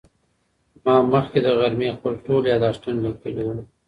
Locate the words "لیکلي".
3.05-3.43